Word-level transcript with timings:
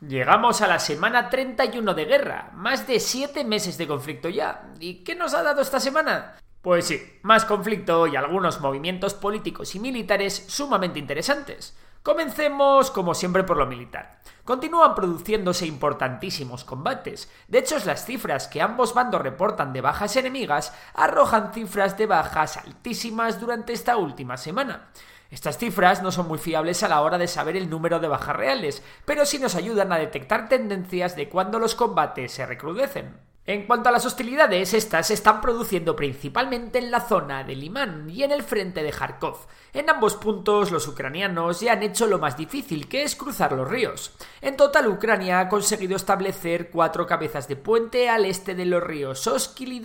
Llegamos 0.00 0.60
a 0.60 0.66
la 0.66 0.78
semana 0.78 1.30
31 1.30 1.94
de 1.94 2.04
guerra, 2.04 2.50
más 2.54 2.86
de 2.86 3.00
7 3.00 3.44
meses 3.44 3.78
de 3.78 3.86
conflicto 3.86 4.28
ya. 4.28 4.72
¿Y 4.80 5.04
qué 5.04 5.14
nos 5.14 5.34
ha 5.34 5.42
dado 5.42 5.62
esta 5.62 5.80
semana? 5.80 6.36
Pues 6.60 6.86
sí, 6.86 7.00
más 7.22 7.44
conflicto 7.44 8.06
y 8.06 8.16
algunos 8.16 8.60
movimientos 8.60 9.14
políticos 9.14 9.74
y 9.74 9.80
militares 9.80 10.44
sumamente 10.48 10.98
interesantes. 10.98 11.76
Comencemos, 12.02 12.90
como 12.90 13.14
siempre, 13.14 13.44
por 13.44 13.56
lo 13.56 13.66
militar. 13.66 14.20
Continúan 14.44 14.94
produciéndose 14.94 15.66
importantísimos 15.66 16.64
combates. 16.64 17.30
De 17.48 17.60
hecho, 17.60 17.76
las 17.86 18.04
cifras 18.04 18.46
que 18.46 18.60
ambos 18.60 18.92
bandos 18.92 19.22
reportan 19.22 19.72
de 19.72 19.80
bajas 19.80 20.16
enemigas 20.16 20.74
arrojan 20.92 21.54
cifras 21.54 21.96
de 21.96 22.04
bajas 22.04 22.58
altísimas 22.58 23.40
durante 23.40 23.72
esta 23.72 23.96
última 23.96 24.36
semana. 24.36 24.90
Estas 25.34 25.58
cifras 25.58 26.00
no 26.00 26.12
son 26.12 26.28
muy 26.28 26.38
fiables 26.38 26.84
a 26.84 26.88
la 26.88 27.00
hora 27.00 27.18
de 27.18 27.26
saber 27.26 27.56
el 27.56 27.68
número 27.68 27.98
de 27.98 28.06
bajas 28.06 28.36
reales, 28.36 28.84
pero 29.04 29.26
sí 29.26 29.40
nos 29.40 29.56
ayudan 29.56 29.92
a 29.92 29.98
detectar 29.98 30.48
tendencias 30.48 31.16
de 31.16 31.28
cuando 31.28 31.58
los 31.58 31.74
combates 31.74 32.30
se 32.30 32.46
recrudecen. 32.46 33.16
En 33.46 33.66
cuanto 33.66 33.90
a 33.90 33.92
las 33.92 34.06
hostilidades, 34.06 34.72
estas 34.72 35.08
se 35.08 35.14
están 35.14 35.42
produciendo 35.42 35.94
principalmente 35.94 36.78
en 36.78 36.90
la 36.90 37.00
zona 37.00 37.44
de 37.44 37.54
Limán 37.54 38.08
y 38.08 38.22
en 38.22 38.32
el 38.32 38.42
frente 38.42 38.82
de 38.82 38.90
Kharkov. 38.90 39.36
En 39.74 39.90
ambos 39.90 40.16
puntos, 40.16 40.70
los 40.70 40.88
ucranianos 40.88 41.60
ya 41.60 41.74
han 41.74 41.82
hecho 41.82 42.06
lo 42.06 42.18
más 42.18 42.38
difícil, 42.38 42.88
que 42.88 43.02
es 43.02 43.14
cruzar 43.14 43.52
los 43.52 43.68
ríos. 43.68 44.12
En 44.40 44.56
total, 44.56 44.88
Ucrania 44.88 45.40
ha 45.40 45.48
conseguido 45.50 45.94
establecer 45.94 46.70
cuatro 46.70 47.06
cabezas 47.06 47.46
de 47.46 47.56
puente 47.56 48.08
al 48.08 48.24
este 48.24 48.54
de 48.54 48.64
los 48.64 48.82
ríos 48.82 49.26
Oskil 49.26 49.82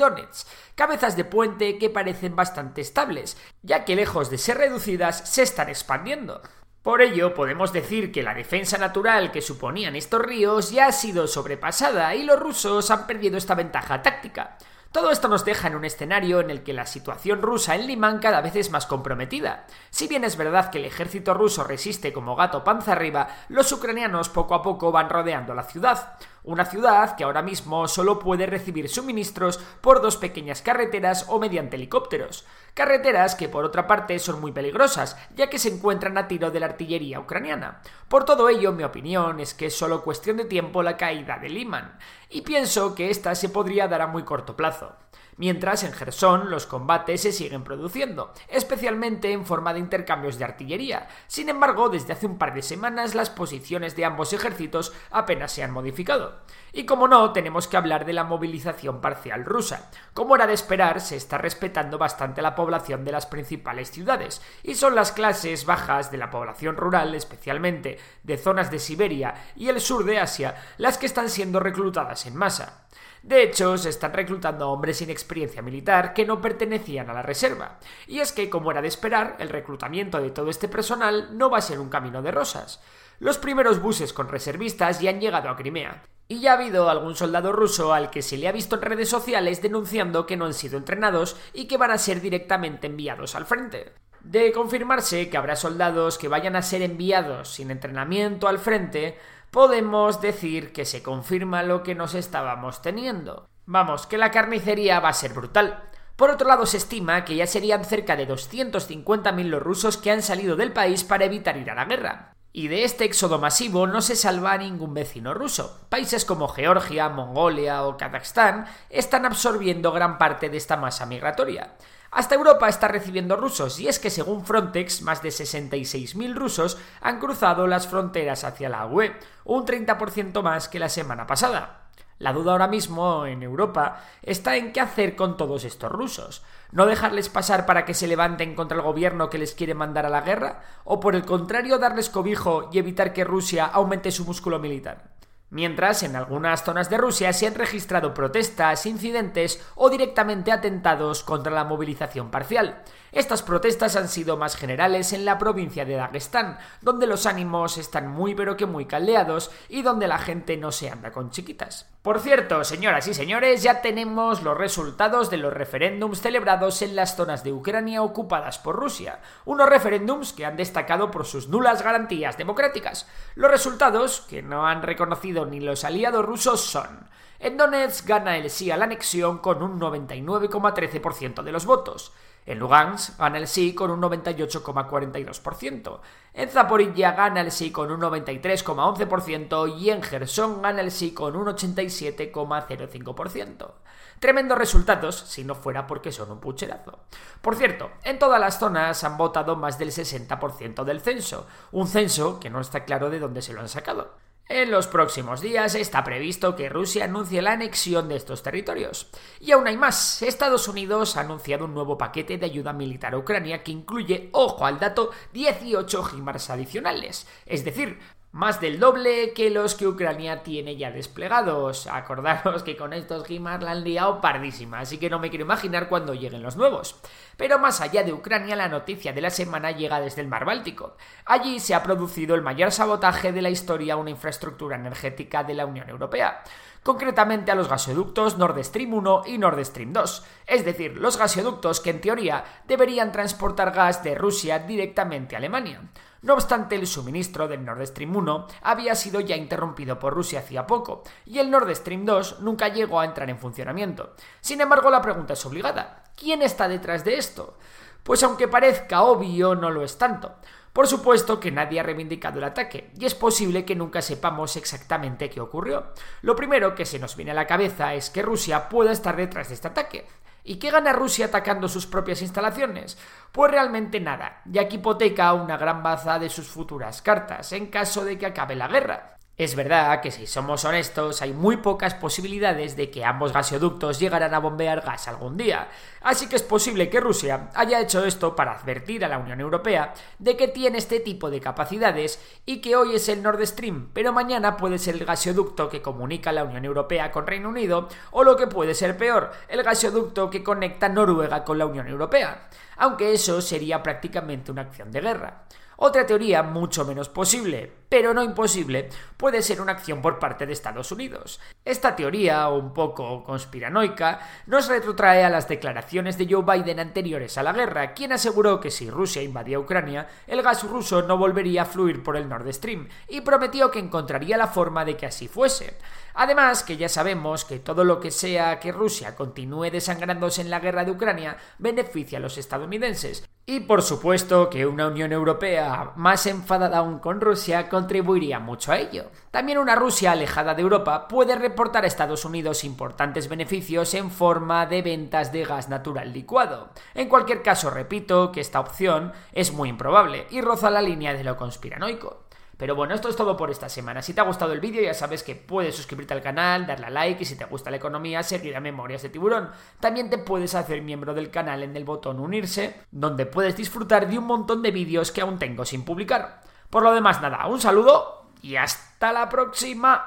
cabezas 0.76 1.18
de 1.18 1.26
puente 1.26 1.78
que 1.78 1.90
parecen 1.90 2.38
bastante 2.38 2.80
estables, 2.80 3.36
ya 3.62 3.84
que 3.84 3.98
lejos 3.98 4.30
de 4.30 4.38
ser 4.38 4.58
reducidas, 4.58 5.30
se 5.30 5.42
están 5.42 5.68
expandiendo. 5.68 6.42
Por 6.84 7.02
ello, 7.02 7.34
podemos 7.34 7.74
decir 7.74 8.10
que 8.10 8.24
la 8.24 8.34
defensa 8.34 8.78
natural 8.78 9.32
que 9.32 9.42
suponían 9.42 9.98
estos 9.98 10.22
ríos 10.22 10.72
ya 10.72 10.88
ha 10.88 10.92
sido 10.94 11.28
sobrepasada 11.28 12.16
y 12.16 12.24
los 12.24 12.40
rusos 12.40 12.90
han 12.90 13.06
perdido 13.06 13.38
esta 13.38 13.54
ventaja 13.54 14.02
táctica. 14.02 14.58
Todo 14.92 15.12
esto 15.12 15.28
nos 15.28 15.46
deja 15.46 15.68
en 15.68 15.76
un 15.76 15.86
escenario 15.86 16.40
en 16.40 16.50
el 16.50 16.64
que 16.64 16.74
la 16.74 16.88
situación 16.88 17.44
rusa 17.44 17.76
en 17.76 17.86
Limán 17.86 18.18
cada 18.18 18.42
vez 18.42 18.56
es 18.56 18.72
más 18.72 18.88
comprometida. 18.88 19.68
Si 19.92 20.08
bien 20.08 20.24
es 20.24 20.36
verdad 20.36 20.72
que 20.72 20.80
el 20.80 20.86
ejército 20.86 21.36
ruso 21.36 21.64
resiste 21.64 22.12
como 22.12 22.36
gato 22.36 22.64
panza 22.64 22.94
arriba, 22.94 23.28
los 23.50 23.72
ucranianos 23.72 24.30
poco 24.30 24.56
a 24.56 24.64
poco 24.64 24.92
van 24.92 25.10
rodeando 25.10 25.54
la 25.54 25.64
ciudad. 25.64 26.18
Una 26.44 26.66
ciudad 26.66 27.16
que 27.16 27.24
ahora 27.24 27.42
mismo 27.42 27.88
solo 27.88 28.20
puede 28.20 28.46
recibir 28.46 28.88
suministros 28.90 29.58
por 29.82 30.02
dos 30.02 30.18
pequeñas 30.18 30.62
carreteras 30.62 31.26
o 31.28 31.40
mediante 31.40 31.76
helicópteros. 31.76 32.46
Carreteras 32.74 33.36
que 33.36 33.50
por 33.50 33.66
otra 33.66 33.88
parte 33.88 34.18
son 34.20 34.40
muy 34.40 34.52
peligrosas, 34.52 35.18
ya 35.36 35.50
que 35.50 35.60
se 35.60 35.70
encuentran 35.70 36.18
a 36.18 36.28
tiro 36.28 36.50
de 36.50 36.60
la 36.60 36.68
artillería 36.68 37.20
ucraniana. 37.20 37.82
Por 38.08 38.24
todo 38.24 38.48
ello, 38.48 38.72
mi 38.72 38.84
opinión 38.84 39.40
es 39.40 39.54
que 39.54 39.66
es 39.66 39.78
solo 39.78 40.04
cuestión 40.04 40.38
de 40.38 40.46
tiempo 40.46 40.82
la 40.82 40.98
caída 40.98 41.38
de 41.40 41.50
Liman, 41.50 41.98
y 42.30 42.42
pienso 42.42 42.96
que 42.96 43.10
esta 43.10 43.36
se 43.36 43.50
podría 43.50 43.88
dar 43.88 44.02
a 44.02 44.08
muy 44.08 44.24
corto 44.24 44.56
plazo 44.56 44.96
mientras 45.40 45.84
en 45.84 45.94
Gerson 45.94 46.52
los 46.52 46.68
combates 46.68 47.22
se 47.22 47.32
siguen 47.32 47.64
produciendo, 47.64 48.34
especialmente 48.50 49.32
en 49.32 49.46
forma 49.46 49.74
de 49.74 49.80
intercambios 49.80 50.38
de 50.38 50.44
artillería. 50.46 51.08
Sin 51.28 51.50
embargo, 51.50 51.90
desde 51.90 52.14
hace 52.14 52.28
un 52.28 52.38
par 52.38 52.54
de 52.54 52.62
semanas 52.62 53.16
las 53.16 53.32
posiciones 53.32 53.96
de 53.96 54.06
ambos 54.06 54.34
ejércitos 54.34 54.94
apenas 55.10 55.52
se 55.52 55.64
han 55.64 55.72
modificado. 55.72 56.42
Y 56.74 56.86
como 56.86 57.08
no, 57.08 57.32
tenemos 57.32 57.68
que 57.68 57.78
hablar 57.78 58.06
de 58.06 58.14
la 58.14 58.26
movilización 58.26 59.02
parcial 59.02 59.46
rusa. 59.46 59.90
Como 60.14 60.36
era 60.36 60.46
de 60.46 60.54
esperar, 60.54 61.02
se 61.02 61.16
está 61.16 61.38
respetando 61.38 61.98
bastante 61.98 62.42
la 62.42 62.54
población 62.54 63.06
de 63.06 63.14
las 63.14 63.26
principales 63.26 63.90
ciudades, 63.90 64.42
y 64.62 64.76
son 64.76 64.94
las 64.94 65.14
clases 65.14 65.66
bajas 65.66 66.12
de 66.12 66.18
la 66.18 66.30
población 66.30 66.76
rural, 66.76 67.16
especialmente 67.16 67.98
de 68.24 68.38
zonas 68.38 68.70
de 68.70 68.80
Siberia 68.80 69.34
y 69.56 69.70
el 69.70 69.80
sur 69.80 70.04
de 70.04 70.20
Asia, 70.20 70.56
las 70.78 70.98
que 70.98 71.06
están 71.06 71.30
siendo 71.30 71.62
reclutadas 71.62 72.26
en 72.26 72.36
masa. 72.36 72.86
De 73.24 73.44
hecho, 73.44 73.78
se 73.78 73.90
están 73.90 74.14
reclutando 74.14 74.70
hombres 74.70 74.98
sin 74.98 75.10
experiencia 75.30 75.62
militar 75.62 76.16
que 76.16 76.26
no 76.26 76.42
pertenecían 76.42 77.08
a 77.08 77.14
la 77.14 77.22
reserva. 77.22 77.78
Y 78.08 78.20
es 78.20 78.32
que, 78.32 78.50
como 78.50 78.72
era 78.72 78.82
de 78.82 78.88
esperar, 78.88 79.36
el 79.38 79.50
reclutamiento 79.50 80.20
de 80.20 80.32
todo 80.32 80.50
este 80.50 80.68
personal 80.68 81.38
no 81.38 81.52
va 81.52 81.60
a 81.60 81.62
ser 81.62 81.80
un 81.80 81.90
camino 81.90 82.24
de 82.24 82.32
rosas. 82.32 82.82
Los 83.20 83.38
primeros 83.38 83.80
buses 83.80 84.12
con 84.12 84.28
reservistas 84.28 85.00
ya 85.00 85.12
han 85.12 85.22
llegado 85.22 85.50
a 85.50 85.56
Crimea. 85.56 86.04
Y 86.28 86.40
ya 86.40 86.52
ha 86.52 86.56
habido 86.56 86.90
algún 86.90 87.16
soldado 87.16 87.52
ruso 87.52 87.94
al 87.94 88.10
que 88.10 88.24
se 88.24 88.38
le 88.38 88.48
ha 88.48 88.52
visto 88.52 88.76
en 88.76 88.82
redes 88.82 89.10
sociales 89.10 89.62
denunciando 89.62 90.26
que 90.26 90.36
no 90.36 90.46
han 90.46 90.54
sido 90.56 90.78
entrenados 90.78 91.36
y 91.54 91.68
que 91.68 91.78
van 91.78 91.92
a 91.92 92.00
ser 92.00 92.22
directamente 92.22 92.88
enviados 92.88 93.36
al 93.36 93.46
frente. 93.46 93.94
De 94.22 94.52
confirmarse 94.52 95.30
que 95.30 95.38
habrá 95.38 95.56
soldados 95.56 96.18
que 96.18 96.28
vayan 96.28 96.56
a 96.56 96.64
ser 96.64 96.82
enviados 96.82 97.50
sin 97.50 97.70
entrenamiento 97.70 98.48
al 98.48 98.58
frente, 98.58 99.18
podemos 99.52 100.22
decir 100.22 100.74
que 100.74 100.86
se 100.86 101.04
confirma 101.04 101.62
lo 101.62 101.84
que 101.84 101.94
nos 101.94 102.16
estábamos 102.16 102.82
teniendo. 102.82 103.49
Vamos, 103.72 104.08
que 104.08 104.18
la 104.18 104.32
carnicería 104.32 105.00
va 105.00 105.10
a 105.10 105.14
ser 105.14 105.32
brutal. 105.32 105.84
Por 106.16 106.32
otro 106.32 106.48
lado, 106.48 106.66
se 106.66 106.78
estima 106.78 107.24
que 107.24 107.36
ya 107.36 107.46
serían 107.46 107.86
cerca 107.86 108.16
de 108.16 108.28
250.000 108.28 109.44
los 109.44 109.62
rusos 109.62 109.96
que 109.96 110.10
han 110.10 110.24
salido 110.24 110.56
del 110.56 110.74
país 110.74 111.04
para 111.04 111.26
evitar 111.26 111.56
ir 111.56 111.70
a 111.70 111.76
la 111.76 111.86
guerra. 111.86 112.34
Y 112.52 112.68
de 112.68 112.84
este 112.84 113.06
éxodo 113.06 113.38
masivo 113.38 113.86
no 113.86 114.02
se 114.02 114.16
salva 114.16 114.58
ningún 114.58 114.96
vecino 114.96 115.36
ruso. 115.36 115.86
Países 115.90 116.26
como 116.26 116.48
Georgia, 116.48 117.10
Mongolia 117.10 117.84
o 117.84 117.96
Kazajstán 117.96 118.66
están 118.90 119.28
absorbiendo 119.28 119.92
gran 119.92 120.18
parte 120.18 120.50
de 120.50 120.58
esta 120.58 120.76
masa 120.76 121.06
migratoria. 121.06 121.76
Hasta 122.10 122.34
Europa 122.34 122.70
está 122.70 122.88
recibiendo 122.88 123.36
rusos 123.36 123.80
y 123.80 123.88
es 123.88 124.00
que 124.00 124.10
según 124.10 124.44
Frontex, 124.46 125.04
más 125.04 125.22
de 125.22 125.30
66.000 125.30 126.34
rusos 126.34 126.80
han 127.02 127.20
cruzado 127.20 127.68
las 127.68 127.88
fronteras 127.88 128.46
hacia 128.46 128.68
la 128.68 128.88
UE, 128.88 129.16
un 129.44 129.64
30% 129.64 130.42
más 130.42 130.68
que 130.68 130.80
la 130.80 130.90
semana 130.90 131.28
pasada. 131.28 131.79
La 132.20 132.34
duda 132.34 132.52
ahora 132.52 132.68
mismo 132.68 133.26
en 133.26 133.44
Europa 133.44 134.04
está 134.22 134.58
en 134.58 134.74
qué 134.74 134.82
hacer 134.82 135.16
con 135.16 135.38
todos 135.38 135.64
estos 135.64 135.90
rusos. 135.90 136.44
¿No 136.74 136.86
dejarles 136.86 137.30
pasar 137.30 137.66
para 137.66 137.86
que 137.86 137.94
se 137.94 138.08
levanten 138.08 138.56
contra 138.56 138.78
el 138.78 138.84
gobierno 138.84 139.30
que 139.30 139.38
les 139.38 139.56
quiere 139.56 139.74
mandar 139.74 140.06
a 140.06 140.10
la 140.10 140.20
guerra? 140.20 140.62
¿O 140.84 141.00
por 141.00 141.16
el 141.16 141.24
contrario 141.24 141.80
darles 141.80 142.10
cobijo 142.10 142.70
y 142.74 142.78
evitar 142.78 143.14
que 143.14 143.24
Rusia 143.24 143.66
aumente 143.66 144.12
su 144.12 144.26
músculo 144.26 144.60
militar? 144.60 145.16
Mientras 145.52 146.04
en 146.04 146.16
algunas 146.16 146.64
zonas 146.64 146.92
de 146.92 146.98
Rusia 146.98 147.34
se 147.34 147.48
han 147.48 147.56
registrado 147.56 148.14
protestas, 148.14 148.86
incidentes 148.86 149.66
o 149.76 149.90
directamente 149.90 150.52
atentados 150.52 151.24
contra 151.24 151.52
la 151.52 151.64
movilización 151.64 152.30
parcial. 152.30 152.84
Estas 153.12 153.42
protestas 153.42 153.96
han 153.96 154.10
sido 154.10 154.38
más 154.38 154.56
generales 154.56 155.12
en 155.12 155.26
la 155.26 155.40
provincia 155.40 155.86
de 155.86 155.96
Dagestán, 155.96 156.60
donde 156.82 157.08
los 157.08 157.26
ánimos 157.26 157.80
están 157.80 158.10
muy 158.10 158.36
pero 158.36 158.58
que 158.58 158.68
muy 158.68 158.86
caldeados 158.86 159.50
y 159.70 159.82
donde 159.82 160.08
la 160.08 160.20
gente 160.20 160.56
no 160.56 160.72
se 160.72 160.92
anda 160.92 161.12
con 161.12 161.32
chiquitas. 161.32 161.90
Por 162.02 162.22
cierto, 162.22 162.64
señoras 162.64 163.08
y 163.08 163.14
señores, 163.14 163.62
ya 163.62 163.82
tenemos 163.82 164.42
los 164.42 164.58
resultados 164.58 165.30
de 165.30 165.36
los 165.36 165.52
referéndums 165.52 166.22
celebrados 166.22 166.82
en 166.82 166.96
las 166.96 167.18
zonas 167.18 167.44
de 167.44 167.52
Ucrania 167.52 168.02
ocupadas 168.02 168.58
por 168.58 168.78
Rusia, 168.78 169.20
unos 169.44 169.68
referéndums 169.68 170.32
que 170.32 170.46
han 170.46 170.56
destacado 170.56 171.12
por 171.12 171.26
sus 171.26 171.50
nulas 171.50 171.82
garantías 171.82 172.38
democráticas. 172.38 173.06
Los 173.36 173.52
resultados, 173.52 174.22
que 174.30 174.42
no 174.42 174.66
han 174.66 174.82
reconocido 174.82 175.46
ni 175.46 175.60
los 175.60 175.84
aliados 175.84 176.26
rusos, 176.26 176.62
son 176.62 177.10
en 177.40 177.58
Donetsk 177.58 178.06
gana 178.06 178.38
el 178.38 178.50
sí 178.50 178.70
a 178.70 178.78
la 178.78 178.86
anexión 178.86 179.40
con 179.40 179.64
un 179.64 179.80
99,13% 179.80 181.42
de 181.42 181.52
los 181.52 181.66
votos. 181.66 182.14
En 182.46 182.60
Lugansk 182.60 183.18
gana 183.18 183.38
el 183.38 183.48
sí 183.48 183.74
con 183.74 183.92
un 183.92 184.02
98,42%. 184.02 186.00
En 186.34 186.50
Zaporilla 186.50 187.12
gana 187.12 187.42
el 187.42 187.52
sí 187.52 187.72
con 187.72 187.92
un 187.92 188.00
93,11% 188.02 189.80
y 189.80 189.90
en 189.90 190.02
Gerson 190.02 190.62
gana 190.62 190.80
el 190.82 190.92
sí 190.92 191.14
con 191.14 191.36
un 191.36 191.48
87,05%. 191.48 193.72
Tremendos 194.20 194.58
resultados, 194.58 195.16
si 195.16 195.46
no 195.46 195.56
fuera 195.56 195.88
porque 195.88 196.12
son 196.12 196.32
un 196.32 196.40
pucherazo. 196.40 197.00
Por 197.42 197.56
cierto, 197.56 197.92
en 198.04 198.20
todas 198.20 198.42
las 198.42 198.60
zonas 198.60 199.04
han 199.04 199.18
votado 199.18 199.56
más 199.56 199.80
del 199.80 199.92
60% 199.92 200.84
del 200.84 201.00
censo, 201.00 201.48
un 201.72 201.88
censo 201.88 202.40
que 202.40 202.50
no 202.50 202.60
está 202.60 202.84
claro 202.84 203.10
de 203.10 203.20
dónde 203.20 203.42
se 203.42 203.54
lo 203.54 203.62
han 203.62 203.70
sacado. 203.70 204.18
En 204.52 204.72
los 204.72 204.88
próximos 204.88 205.42
días 205.42 205.76
está 205.76 206.04
previsto 206.04 206.56
que 206.56 206.70
Rusia 206.70 207.06
anuncie 207.06 207.40
la 207.40 207.52
anexión 207.52 208.10
de 208.10 208.16
estos 208.16 208.42
territorios. 208.42 209.08
Y 209.40 209.52
aún 209.52 209.68
hay 209.68 209.78
más. 209.78 210.24
Estados 210.24 210.68
Unidos 210.68 211.16
ha 211.16 211.22
anunciado 211.22 211.66
un 211.66 211.76
nuevo 211.76 212.00
paquete 212.00 212.40
de 212.40 212.48
ayuda 212.48 212.74
militar 212.74 213.14
a 213.14 213.20
Ucrania 213.20 213.62
que 213.62 213.72
incluye, 213.72 214.30
ojo 214.34 214.66
al 214.66 214.80
dato, 214.80 215.12
18 215.34 216.04
HIMARS 216.16 216.50
adicionales. 216.50 217.28
Es 217.46 217.64
decir, 217.64 218.00
más 218.32 218.62
del 218.62 218.80
doble 218.80 219.34
que 219.34 219.50
los 219.50 219.74
que 219.74 219.88
Ucrania 219.88 220.44
tiene 220.44 220.78
ya 220.78 220.92
desplegados. 220.92 221.88
Acordaros 221.88 222.64
que 222.64 222.78
con 222.78 222.94
estos 222.94 223.26
GIMARS 223.26 223.64
la 223.64 223.72
han 223.72 223.84
liado 223.84 224.22
pardísima, 224.22 224.80
así 224.80 224.98
que 224.98 225.10
no 225.10 225.20
me 225.20 225.30
quiero 225.30 225.46
imaginar 225.46 225.90
cuando 225.90 226.14
lleguen 226.14 226.44
los 226.44 226.56
nuevos. 226.56 227.00
Pero 227.38 227.58
más 227.58 227.82
allá 227.82 228.04
de 228.04 228.14
Ucrania, 228.14 228.56
la 228.56 228.70
noticia 228.70 229.14
de 229.14 229.22
la 229.22 229.30
semana 229.30 229.72
llega 229.72 230.00
desde 230.00 230.22
el 230.22 230.28
Mar 230.28 230.46
Báltico. 230.46 230.96
Allí 231.26 231.60
se 231.60 231.74
ha 231.74 231.82
producido 231.82 232.36
el 232.36 232.42
mayor 232.42 232.72
sabotaje 232.72 233.32
de 233.32 233.42
la 233.42 233.50
historia 233.50 233.96
a 233.96 233.98
una 233.98 234.12
infraestructura 234.12 234.76
energética 234.76 235.44
de 235.44 235.56
la 235.56 235.66
Unión 235.66 235.90
Europea 235.90 236.44
concretamente 236.84 237.52
a 237.52 237.56
los 237.56 237.70
gasoductos 237.70 238.38
Nord 238.38 238.64
Stream 238.64 238.94
1 238.94 239.24
y 239.28 239.38
Nord 239.38 239.64
Stream 239.66 239.94
2, 239.94 240.26
es 240.48 240.66
decir, 240.66 240.98
los 240.98 241.18
gasoductos 241.18 241.80
que 241.80 241.90
en 241.90 242.02
teoría 242.02 242.44
deberían 242.68 243.12
transportar 243.12 243.72
gas 243.72 244.04
de 244.04 244.16
Rusia 244.16 244.60
directamente 244.60 245.36
a 245.36 245.40
Alemania. 245.40 245.82
No 246.22 246.34
obstante, 246.34 246.76
el 246.76 246.86
suministro 246.86 247.48
del 247.48 247.64
Nord 247.64 247.86
Stream 247.88 248.16
1 248.16 248.48
había 248.64 248.96
sido 248.96 249.22
ya 249.22 249.38
interrumpido 249.38 250.00
por 250.00 250.14
Rusia 250.14 250.40
hacía 250.40 250.68
poco, 250.68 251.04
y 251.26 251.40
el 251.40 251.50
Nord 251.50 251.74
Stream 251.76 252.06
2 252.06 252.42
nunca 252.42 252.68
llegó 252.68 253.00
a 253.00 253.06
entrar 253.06 253.30
en 253.30 253.40
funcionamiento. 253.40 254.16
Sin 254.42 254.60
embargo, 254.60 254.90
la 254.90 255.02
pregunta 255.02 255.34
es 255.34 255.46
obligada. 255.46 256.04
¿Quién 256.18 256.42
está 256.42 256.68
detrás 256.68 257.06
de 257.06 257.18
esto? 257.18 257.58
Pues 258.04 258.24
aunque 258.24 258.48
parezca 258.48 259.04
obvio, 259.04 259.56
no 259.56 259.70
lo 259.70 259.84
es 259.84 259.98
tanto. 259.98 260.36
Por 260.74 260.88
supuesto 260.88 261.40
que 261.40 261.52
nadie 261.52 261.80
ha 261.80 261.84
reivindicado 261.84 262.38
el 262.38 262.46
ataque, 262.46 262.92
y 262.98 263.06
es 263.06 263.16
posible 263.16 263.66
que 263.66 263.76
nunca 263.76 264.02
sepamos 264.02 264.56
exactamente 264.56 265.30
qué 265.30 265.42
ocurrió. 265.42 265.94
Lo 266.22 266.36
primero 266.36 266.76
que 266.76 266.86
se 266.86 267.00
nos 267.00 267.16
viene 267.16 267.32
a 267.32 267.36
la 267.36 267.48
cabeza 267.48 267.94
es 267.94 268.10
que 268.10 268.22
Rusia 268.22 268.70
pueda 268.70 268.92
estar 268.92 269.16
detrás 269.16 269.50
de 269.50 269.56
este 269.56 269.68
ataque. 269.68 270.06
¿Y 270.44 270.56
qué 270.56 270.72
gana 270.72 270.94
Rusia 270.94 271.28
atacando 271.28 271.68
sus 271.68 271.86
propias 271.86 272.22
instalaciones? 272.22 272.98
Pues 273.32 273.52
realmente 273.52 274.00
nada, 274.00 274.42
ya 274.46 274.68
que 274.68 274.78
hipoteca 274.78 275.34
una 275.34 275.58
gran 275.58 275.84
baza 275.84 276.18
de 276.18 276.30
sus 276.30 276.48
futuras 276.48 277.02
cartas 277.02 277.52
en 277.52 277.68
caso 277.68 278.06
de 278.06 278.18
que 278.18 278.26
acabe 278.26 278.56
la 278.56 278.68
guerra. 278.68 279.19
Es 279.40 279.56
verdad 279.56 280.02
que 280.02 280.12
si 280.12 280.28
somos 280.28 280.66
honestos 280.66 281.22
hay 281.22 281.32
muy 281.32 281.56
pocas 281.56 281.94
posibilidades 281.94 282.76
de 282.76 282.92
que 282.92 283.06
ambos 283.06 283.32
gasoductos 283.32 283.98
llegaran 283.98 284.34
a 284.34 284.40
bombear 284.40 284.82
gas 284.82 285.08
algún 285.08 285.38
día, 285.38 285.70
así 286.02 286.28
que 286.28 286.36
es 286.36 286.44
posible 286.44 286.90
que 286.90 287.00
Rusia 287.00 287.50
haya 287.56 287.80
hecho 287.80 288.04
esto 288.04 288.36
para 288.36 288.52
advertir 288.52 289.06
a 289.06 289.08
la 289.08 289.18
Unión 289.18 289.40
Europea 289.40 289.94
de 290.18 290.36
que 290.36 290.50
tiene 290.50 290.78
este 290.78 291.00
tipo 291.00 291.30
de 291.30 291.40
capacidades 291.40 292.20
y 292.46 292.60
que 292.60 292.76
hoy 292.76 292.96
es 292.96 293.08
el 293.08 293.24
Nord 293.24 293.42
Stream, 293.48 293.92
pero 293.94 294.12
mañana 294.12 294.58
puede 294.58 294.78
ser 294.78 294.96
el 294.96 295.06
gasoducto 295.06 295.70
que 295.70 295.82
comunica 295.82 296.34
la 296.34 296.44
Unión 296.44 296.66
Europea 296.66 297.10
con 297.10 297.26
Reino 297.26 297.48
Unido 297.48 297.88
o 298.12 298.26
lo 298.26 298.36
que 298.36 298.48
puede 298.48 298.76
ser 298.76 298.98
peor, 298.98 299.32
el 299.48 299.64
gasoducto 299.64 300.30
que 300.30 300.44
conecta 300.44 300.90
Noruega 300.90 301.46
con 301.46 301.58
la 301.58 301.66
Unión 301.66 301.88
Europea, 301.88 302.50
aunque 302.76 303.14
eso 303.14 303.40
sería 303.40 303.82
prácticamente 303.82 304.52
una 304.52 304.64
acción 304.64 304.92
de 304.92 305.00
guerra. 305.00 305.44
Otra 305.78 306.06
teoría 306.06 306.44
mucho 306.44 306.84
menos 306.84 307.08
posible, 307.08 307.79
pero 307.90 308.14
no 308.14 308.24
imposible, 308.24 308.90
puede 309.18 309.42
ser 309.42 309.60
una 309.60 309.74
acción 309.74 310.02
por 310.02 310.20
parte 310.20 310.46
de 310.46 310.54
Estados 310.54 310.92
Unidos. 310.92 311.40
Esta 311.66 311.96
teoría, 311.96 312.48
un 312.50 312.72
poco 312.74 313.24
conspiranoica, 313.24 314.20
nos 314.46 314.68
retrotrae 314.68 315.24
a 315.24 315.30
las 315.30 315.48
declaraciones 315.48 316.18
de 316.18 316.28
Joe 316.30 316.44
Biden 316.44 316.80
anteriores 316.80 317.38
a 317.38 317.44
la 317.44 317.52
guerra, 317.52 317.94
quien 317.94 318.14
aseguró 318.14 318.60
que 318.60 318.72
si 318.72 318.90
Rusia 318.90 319.24
invadía 319.24 319.60
Ucrania, 319.60 320.08
el 320.28 320.42
gas 320.42 320.64
ruso 320.64 321.02
no 321.02 321.18
volvería 321.18 321.64
a 321.64 321.66
fluir 321.66 322.04
por 322.04 322.16
el 322.16 322.30
Nord 322.30 322.54
Stream, 322.54 322.88
y 323.08 323.22
prometió 323.22 323.72
que 323.72 323.80
encontraría 323.80 324.38
la 324.38 324.48
forma 324.48 324.86
de 324.86 324.96
que 324.96 325.08
así 325.08 325.28
fuese. 325.28 325.78
Además, 326.14 326.64
que 326.64 326.78
ya 326.78 326.90
sabemos 326.90 327.46
que 327.46 327.60
todo 327.60 327.84
lo 327.84 328.00
que 328.00 328.12
sea 328.12 328.60
que 328.60 328.72
Rusia 328.72 329.16
continúe 329.16 329.72
desangrándose 329.72 330.42
en 330.42 330.50
la 330.50 330.60
guerra 330.60 330.84
de 330.84 330.92
Ucrania 330.92 331.38
beneficia 331.58 332.18
a 332.18 332.22
los 332.22 332.38
estadounidenses. 332.38 333.24
Y 333.46 333.62
por 333.62 333.82
supuesto 333.82 334.50
que 334.50 334.68
una 334.68 334.88
Unión 334.88 335.12
Europea 335.12 335.94
más 335.96 336.28
enfadada 336.28 336.78
aún 336.78 337.00
con 337.00 337.20
Rusia 337.20 337.68
contribuiría 337.80 338.40
mucho 338.40 338.74
a 338.74 338.78
ello. 338.78 339.06
También 339.32 339.58
una 339.58 339.74
Rusia 339.74 340.12
alejada 340.12 340.54
de 340.54 340.62
Europa 340.62 341.08
puede 341.08 341.36
reportar 341.36 341.86
a 341.86 341.88
Estados 341.88 342.26
Unidos 342.26 342.66
importantes 342.66 343.30
beneficios 343.30 343.94
en 343.94 344.12
forma 344.12 344.66
de 344.66 344.82
ventas 344.82 345.32
de 345.32 345.46
gas 345.46 345.70
natural 345.70 346.12
licuado. 346.12 346.72
En 346.94 347.08
cualquier 347.08 347.42
caso, 347.42 347.70
repito 347.70 348.34
que 348.34 348.42
esta 348.42 348.60
opción 348.60 349.14
es 349.32 349.54
muy 349.54 349.70
improbable 349.70 350.28
y 350.30 350.42
roza 350.42 350.70
la 350.70 350.82
línea 350.82 351.14
de 351.14 351.24
lo 351.24 351.38
conspiranoico. 351.38 352.26
Pero 352.58 352.76
bueno, 352.76 352.94
esto 352.94 353.08
es 353.08 353.16
todo 353.16 353.38
por 353.38 353.50
esta 353.50 353.70
semana. 353.70 354.02
Si 354.02 354.14
te 354.14 354.20
ha 354.20 354.26
gustado 354.26 354.52
el 354.52 354.60
vídeo 354.60 354.82
ya 354.82 354.94
sabes 354.94 355.24
que 355.24 355.36
puedes 355.36 355.78
suscribirte 355.78 356.14
al 356.14 356.22
canal, 356.22 356.68
darle 356.68 356.88
a 356.88 356.90
like 356.90 357.24
y 357.24 357.26
si 357.26 357.38
te 357.38 357.46
gusta 357.46 357.72
la 357.72 357.78
economía 357.78 358.22
seguir 358.24 358.58
a 358.58 358.60
Memorias 358.60 359.02
de 359.02 359.08
Tiburón. 359.08 359.52
También 359.80 360.10
te 360.10 360.18
puedes 360.18 360.54
hacer 360.54 360.82
miembro 360.82 361.14
del 361.14 361.32
canal 361.32 361.64
en 361.64 361.78
el 361.78 361.86
botón 361.86 362.20
unirse, 362.20 362.76
donde 362.92 363.26
puedes 363.26 363.56
disfrutar 363.56 364.10
de 364.10 364.18
un 364.18 364.26
montón 364.26 364.62
de 364.62 364.72
vídeos 364.72 365.14
que 365.14 365.22
aún 365.22 365.40
tengo 365.40 365.64
sin 365.64 365.86
publicar. 365.86 366.42
Por 366.72 366.84
lo 366.84 366.94
demás, 366.94 367.20
nada, 367.22 367.48
un 367.48 367.60
saludo 367.60 368.26
y 368.44 368.56
hasta 368.56 369.12
la 369.12 369.28
próxima. 369.28 370.06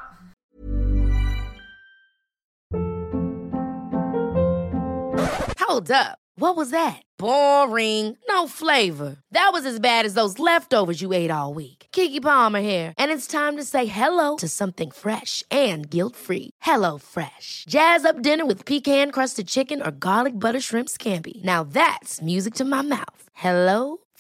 Hold 5.59 5.91
up. 5.91 6.19
What 6.37 6.57
was 6.57 6.71
that? 6.71 7.03
Boring. 7.19 8.17
No 8.29 8.47
flavor. 8.47 9.17
That 9.33 9.51
was 9.53 9.67
as 9.67 9.81
bad 9.81 10.07
as 10.07 10.15
those 10.15 10.39
leftovers 10.39 11.01
you 11.01 11.13
ate 11.13 11.31
all 11.31 11.55
week. 11.55 11.87
Kiki 11.93 12.21
Palmer 12.21 12.61
here, 12.61 12.95
and 12.97 13.11
it's 13.11 13.27
time 13.27 13.57
to 13.59 13.65
say 13.65 13.85
hello 13.87 14.37
to 14.37 14.49
something 14.49 14.91
fresh 14.91 15.45
and 15.51 15.89
guilt-free. 15.89 16.51
Hello 16.63 16.99
Fresh. 16.99 17.65
Jazz 17.69 18.05
up 18.05 18.23
dinner 18.23 18.47
with 18.47 18.65
pecan-crusted 18.65 19.47
chicken 19.47 19.83
or 19.83 19.91
garlic 19.91 20.39
butter 20.39 20.61
shrimp 20.61 20.89
scampi. 20.89 21.43
Now 21.45 21.65
that's 21.65 22.21
music 22.23 22.55
to 22.55 22.65
my 22.65 22.83
mouth. 22.83 23.29
Hello 23.35 23.99